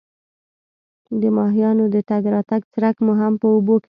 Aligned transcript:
د 1.21 1.23
ماهیانو 1.37 1.85
د 1.95 1.97
تګ 2.09 2.23
راتګ 2.33 2.61
څرک 2.73 2.95
مو 3.05 3.13
هم 3.21 3.33
په 3.41 3.47
اوبو 3.53 3.65
کې 3.65 3.69
ولګاوه. 3.73 3.79